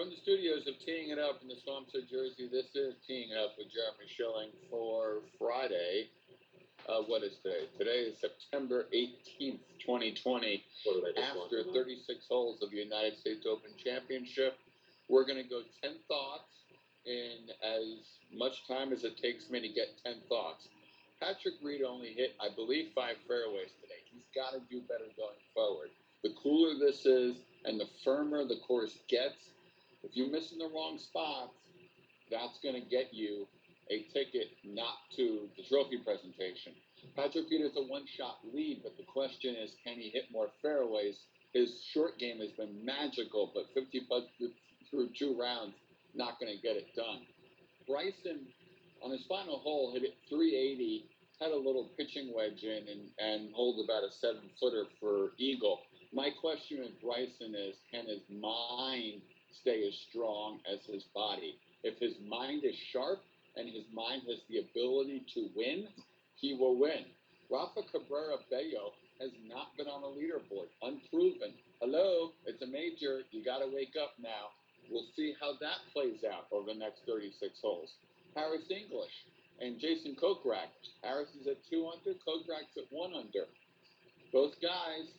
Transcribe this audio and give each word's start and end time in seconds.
From 0.00 0.08
the 0.08 0.16
studios 0.16 0.66
of 0.66 0.80
Teeing 0.80 1.10
It 1.10 1.18
Up 1.18 1.42
in 1.42 1.48
the 1.48 1.60
swamps 1.60 1.94
of 1.94 2.08
Jersey, 2.08 2.48
this 2.50 2.72
is 2.74 2.96
Teeing 3.06 3.32
It 3.32 3.36
Up 3.36 3.52
with 3.60 3.68
Jeremy 3.68 4.08
Schilling 4.08 4.48
for 4.70 5.20
Friday. 5.36 6.08
Uh, 6.88 7.04
what 7.04 7.22
is 7.22 7.36
today? 7.44 7.68
Today 7.76 8.08
is 8.08 8.16
September 8.16 8.86
18th, 8.96 9.60
2020. 9.84 10.64
What 10.88 11.04
did 11.04 11.04
I 11.04 11.20
just 11.20 11.36
After 11.36 11.68
want? 11.68 11.76
36 11.76 12.24
holes 12.30 12.62
of 12.62 12.70
the 12.70 12.78
United 12.78 13.18
States 13.18 13.44
Open 13.44 13.76
Championship, 13.76 14.56
we're 15.10 15.26
going 15.26 15.36
to 15.36 15.44
go 15.44 15.60
10 15.84 15.92
thoughts 16.08 16.48
in 17.04 17.52
as 17.60 18.16
much 18.32 18.66
time 18.66 18.94
as 18.94 19.04
it 19.04 19.20
takes 19.20 19.50
me 19.50 19.60
to 19.60 19.68
get 19.68 20.00
10 20.02 20.14
thoughts. 20.30 20.68
Patrick 21.20 21.60
Reed 21.62 21.82
only 21.82 22.14
hit, 22.16 22.32
I 22.40 22.48
believe, 22.48 22.88
five 22.94 23.20
fairways 23.28 23.68
today. 23.84 24.00
He's 24.08 24.32
got 24.34 24.56
to 24.56 24.64
do 24.72 24.80
better 24.80 25.12
going 25.20 25.44
forward. 25.52 25.90
The 26.24 26.32
cooler 26.42 26.72
this 26.80 27.04
is 27.04 27.36
and 27.66 27.78
the 27.78 27.88
firmer 28.02 28.46
the 28.48 28.60
course 28.66 28.96
gets, 29.06 29.36
if 30.02 30.16
you're 30.16 30.30
missing 30.30 30.58
the 30.58 30.70
wrong 30.72 30.98
spots, 30.98 31.54
that's 32.30 32.58
going 32.62 32.74
to 32.74 32.88
get 32.88 33.12
you 33.12 33.46
a 33.90 34.06
ticket 34.14 34.48
not 34.64 34.94
to 35.16 35.48
the 35.56 35.64
trophy 35.64 35.98
presentation. 35.98 36.72
Patrick 37.16 37.50
has 37.50 37.76
a 37.76 37.82
one 37.82 38.06
shot 38.06 38.38
lead, 38.52 38.80
but 38.82 38.96
the 38.96 39.04
question 39.04 39.56
is 39.56 39.72
can 39.84 39.96
he 39.96 40.10
hit 40.10 40.24
more 40.32 40.48
fairways? 40.62 41.16
His 41.52 41.82
short 41.92 42.18
game 42.18 42.38
has 42.38 42.50
been 42.52 42.84
magical, 42.84 43.50
but 43.52 43.64
50 43.74 44.06
putts 44.08 44.28
through 44.90 45.08
two 45.18 45.36
rounds, 45.38 45.74
not 46.14 46.38
going 46.38 46.54
to 46.54 46.62
get 46.62 46.76
it 46.76 46.94
done. 46.94 47.26
Bryson, 47.88 48.46
on 49.02 49.10
his 49.10 49.24
final 49.28 49.58
hole, 49.58 49.92
hit 49.92 50.04
it 50.04 50.14
380, 50.28 51.06
had 51.40 51.50
a 51.50 51.56
little 51.56 51.90
pitching 51.96 52.32
wedge 52.34 52.62
in, 52.62 52.86
and, 52.86 53.08
and 53.18 53.54
holds 53.54 53.82
about 53.82 54.04
a 54.04 54.12
seven 54.12 54.48
footer 54.60 54.84
for 55.00 55.30
Eagle. 55.38 55.80
My 56.12 56.30
question 56.40 56.80
with 56.80 57.00
Bryson 57.02 57.54
is 57.56 57.76
can 57.90 58.06
his 58.06 58.22
mind 58.30 59.22
stay 59.60 59.86
as 59.86 59.94
strong 60.10 60.60
as 60.70 60.78
his 60.86 61.04
body? 61.14 61.56
If 61.82 61.98
his 61.98 62.14
mind 62.28 62.64
is 62.64 62.76
sharp 62.92 63.20
and 63.56 63.68
his 63.68 63.84
mind 63.92 64.22
has 64.28 64.40
the 64.48 64.58
ability 64.58 65.24
to 65.34 65.48
win, 65.56 65.88
he 66.36 66.54
will 66.54 66.78
win. 66.78 67.06
Rafa 67.50 67.82
Cabrera 67.90 68.38
Bello 68.48 68.94
has 69.20 69.30
not 69.48 69.76
been 69.76 69.86
on 69.86 70.02
a 70.02 70.12
leaderboard, 70.14 70.70
unproven. 70.82 71.52
Hello, 71.80 72.32
it's 72.46 72.62
a 72.62 72.66
major. 72.66 73.20
You 73.32 73.44
got 73.44 73.58
to 73.58 73.68
wake 73.72 73.96
up 74.00 74.14
now. 74.22 74.54
We'll 74.90 75.08
see 75.16 75.34
how 75.40 75.52
that 75.60 75.84
plays 75.92 76.24
out 76.24 76.46
over 76.50 76.72
the 76.72 76.78
next 76.78 77.02
36 77.06 77.36
holes. 77.60 77.90
Harris 78.34 78.66
English 78.70 79.12
and 79.60 79.78
Jason 79.78 80.16
Kokrak. 80.16 80.72
Harris 81.02 81.28
is 81.40 81.46
at 81.46 81.58
two 81.68 81.90
under, 81.90 82.16
Kokrak's 82.22 82.74
at 82.76 82.88
one 82.90 83.12
under. 83.14 83.46
Both 84.32 84.54
guys, 84.62 85.10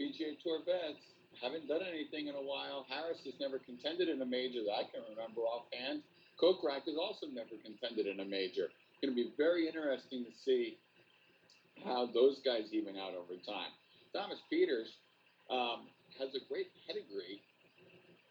PGA 0.00 0.38
Tour 0.42 0.60
vets, 0.64 1.02
haven't 1.42 1.68
done 1.68 1.82
anything 1.86 2.28
in 2.28 2.34
a 2.34 2.42
while. 2.42 2.86
Harris 2.88 3.20
has 3.24 3.34
never 3.40 3.58
contended 3.58 4.08
in 4.08 4.20
a 4.22 4.26
major 4.26 4.64
that 4.66 4.74
I 4.74 4.84
can 4.90 5.02
remember 5.08 5.42
offhand. 5.42 6.02
Kokrak 6.40 6.86
has 6.86 6.98
also 6.98 7.26
never 7.26 7.58
contended 7.62 8.06
in 8.06 8.20
a 8.20 8.24
major. 8.24 8.70
It's 8.70 9.00
going 9.02 9.14
to 9.14 9.18
be 9.18 9.30
very 9.36 9.66
interesting 9.66 10.24
to 10.24 10.32
see 10.44 10.78
how 11.84 12.10
those 12.10 12.38
guys 12.44 12.70
even 12.72 12.96
out 12.96 13.14
over 13.14 13.38
time. 13.46 13.70
Thomas 14.12 14.38
Pieters 14.50 14.90
um, 15.50 15.86
has 16.18 16.34
a 16.34 16.42
great 16.50 16.70
pedigree 16.86 17.42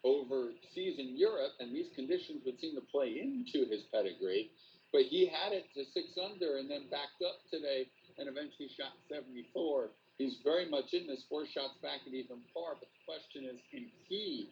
overseas 0.04 0.98
in 0.98 1.16
Europe, 1.16 1.52
and 1.60 1.74
these 1.74 1.88
conditions 1.94 2.42
would 2.44 2.60
seem 2.60 2.74
to 2.74 2.84
play 2.92 3.20
into 3.20 3.68
his 3.68 3.82
pedigree. 3.92 4.50
But 4.92 5.02
he 5.08 5.28
had 5.28 5.52
it 5.52 5.68
to 5.76 5.84
six 5.92 6.16
under 6.16 6.56
and 6.56 6.70
then 6.70 6.88
backed 6.90 7.20
up 7.20 7.44
today 7.52 7.88
and 8.16 8.28
eventually 8.28 8.68
shot 8.72 8.96
74. 9.08 9.90
He's 10.18 10.38
very 10.42 10.68
much 10.68 10.94
in 10.94 11.06
this, 11.06 11.22
four 11.30 11.46
shots 11.46 11.78
back 11.80 12.02
at 12.06 12.12
even 12.12 12.42
par. 12.52 12.74
But 12.74 12.90
the 12.90 13.02
question 13.06 13.46
is, 13.46 13.62
can 13.70 13.86
he 14.08 14.50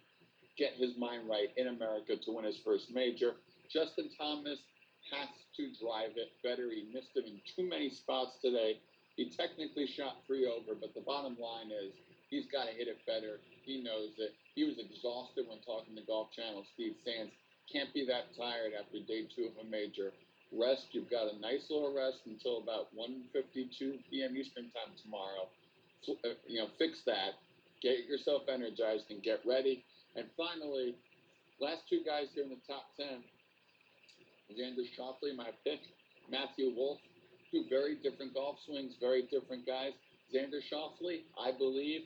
get 0.56 0.74
his 0.74 0.96
mind 0.96 1.28
right 1.28 1.50
in 1.56 1.66
America 1.66 2.16
to 2.16 2.32
win 2.32 2.44
his 2.44 2.58
first 2.64 2.94
major? 2.94 3.34
Justin 3.68 4.08
Thomas 4.16 4.62
has 5.10 5.28
to 5.56 5.70
drive 5.82 6.14
it 6.16 6.30
better. 6.42 6.70
He 6.70 6.86
missed 6.94 7.16
it 7.16 7.26
in 7.26 7.40
too 7.44 7.68
many 7.68 7.90
spots 7.90 8.38
today. 8.40 8.78
He 9.16 9.30
technically 9.30 9.86
shot 9.86 10.22
three 10.26 10.46
over, 10.46 10.78
but 10.78 10.94
the 10.94 11.00
bottom 11.00 11.36
line 11.40 11.72
is 11.74 11.92
he's 12.30 12.46
got 12.46 12.68
to 12.68 12.72
hit 12.72 12.86
it 12.86 12.98
better. 13.06 13.40
He 13.64 13.82
knows 13.82 14.14
it. 14.18 14.34
He 14.54 14.64
was 14.64 14.78
exhausted 14.78 15.46
when 15.48 15.58
talking 15.66 15.96
to 15.96 16.02
Golf 16.06 16.30
Channel. 16.30 16.64
Steve 16.74 16.94
Sands 17.04 17.32
can't 17.70 17.92
be 17.92 18.06
that 18.06 18.36
tired 18.38 18.72
after 18.78 19.00
day 19.00 19.26
two 19.34 19.50
of 19.50 19.66
a 19.66 19.68
major. 19.68 20.12
Rest. 20.52 20.86
You've 20.92 21.10
got 21.10 21.32
a 21.32 21.38
nice 21.40 21.66
little 21.70 21.92
rest 21.92 22.22
until 22.26 22.58
about 22.58 22.94
1:52 22.94 23.98
p.m. 24.08 24.36
Eastern 24.36 24.70
time 24.70 24.94
tomorrow. 25.02 25.50
Uh, 26.04 26.34
You 26.46 26.60
know, 26.60 26.68
fix 26.78 27.02
that. 27.06 27.34
Get 27.82 28.06
yourself 28.06 28.42
energized 28.48 29.10
and 29.10 29.22
get 29.22 29.40
ready. 29.46 29.84
And 30.14 30.26
finally, 30.36 30.94
last 31.60 31.82
two 31.88 32.02
guys 32.04 32.28
here 32.34 32.44
in 32.44 32.50
the 32.50 32.62
top 32.66 32.96
ten. 32.96 33.22
Xander 34.50 34.86
Schauffele, 34.96 35.34
my 35.36 35.50
pick. 35.64 35.80
Matthew 36.30 36.72
Wolff. 36.74 36.98
Two 37.50 37.64
very 37.70 37.94
different 38.02 38.34
golf 38.34 38.58
swings, 38.66 38.94
very 39.00 39.22
different 39.30 39.66
guys. 39.66 39.92
Xander 40.34 40.58
Schauffele, 40.72 41.22
I 41.38 41.52
believe, 41.56 42.02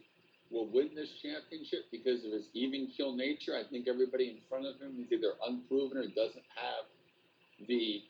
will 0.51 0.69
win 0.69 0.91
this 0.95 1.09
championship 1.22 1.89
because 1.91 2.25
of 2.25 2.33
his 2.33 2.45
even 2.53 2.89
keel 2.97 3.17
nature. 3.17 3.57
I 3.57 3.65
think 3.71 3.89
everybody 3.89 4.28
in 4.28 4.39
front 4.49 4.67
of 4.67 4.81
him 4.81 5.01
is 5.01 5.11
either 5.12 5.33
unproven 5.47 5.97
or 5.97 6.05
doesn't 6.09 6.45
have 6.55 6.84
the 7.69 8.03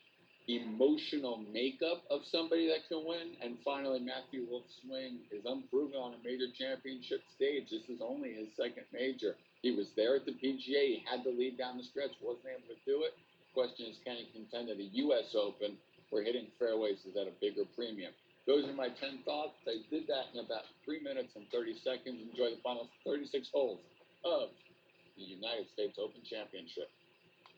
emotional 0.57 1.39
makeup 1.53 2.03
of 2.11 2.21
somebody 2.31 2.67
that 2.69 2.89
can 2.89 3.07
win. 3.07 3.37
And 3.43 3.59
finally, 3.65 4.01
Matthew 4.01 4.47
Wolff's 4.49 4.75
swing 4.83 5.21
is 5.31 5.45
unproven 5.45 6.01
on 6.01 6.15
a 6.15 6.21
major 6.25 6.51
championship 6.57 7.23
stage. 7.37 7.71
This 7.71 7.87
is 7.89 8.01
only 8.03 8.35
his 8.35 8.49
second 8.57 8.89
major. 8.93 9.37
He 9.63 9.71
was 9.71 9.93
there 9.95 10.17
at 10.17 10.25
the 10.25 10.33
PGA. 10.33 10.99
He 10.99 11.05
had 11.05 11.23
to 11.25 11.31
lead 11.31 11.59
down 11.59 11.77
the 11.77 11.85
stretch, 11.85 12.17
wasn't 12.23 12.57
able 12.57 12.73
to 12.73 12.81
do 12.87 13.05
it. 13.05 13.13
Question 13.53 13.87
is, 13.87 13.99
can 14.05 14.17
he 14.17 14.27
contend 14.33 14.71
at 14.71 14.79
the 14.79 14.91
U.S. 15.05 15.35
Open 15.35 15.77
where 16.11 16.25
hitting 16.25 16.49
fairways 16.59 16.99
is 17.05 17.17
at 17.17 17.29
a 17.29 17.35
bigger 17.41 17.69
premium? 17.77 18.13
Those 18.47 18.65
are 18.67 18.73
my 18.73 18.89
10 18.89 19.23
thoughts. 19.25 19.55
I 19.69 19.85
did 19.91 20.09
that 20.09 20.33
in 20.33 20.41
about 20.41 20.65
3 20.85 21.03
minutes 21.03 21.37
and 21.37 21.45
30 21.53 21.77
seconds. 21.85 22.19
Enjoy 22.33 22.51
the 22.57 22.63
final 22.65 22.89
36 23.05 23.49
holes 23.53 23.79
of 24.25 24.49
the 25.17 25.23
United 25.23 25.69
States 25.75 25.99
Open 26.01 26.23
Championship. 26.25 26.89